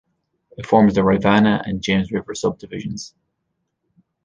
It 0.57 0.65
forms 0.65 0.95
the 0.95 1.03
Rivanna 1.03 1.61
and 1.63 1.79
James 1.83 2.11
River 2.11 2.33
subdivisions. 2.33 3.13